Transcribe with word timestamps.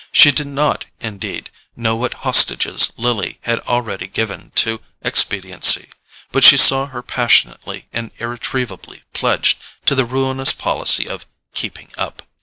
She 0.11 0.31
did 0.31 0.47
not, 0.47 0.87
indeed, 0.99 1.51
know 1.75 1.95
what 1.95 2.15
hostages 2.25 2.91
Lily 2.97 3.37
had 3.41 3.59
already 3.67 4.07
given 4.07 4.49
to 4.55 4.81
expediency; 5.03 5.89
but 6.31 6.43
she 6.43 6.57
saw 6.57 6.87
her 6.87 7.03
passionately 7.03 7.85
and 7.93 8.09
irretrievably 8.17 9.03
pledged 9.13 9.59
to 9.85 9.93
the 9.93 10.05
ruinous 10.05 10.53
policy 10.53 11.07
of 11.07 11.27
"keeping 11.53 11.89
up." 11.99 12.23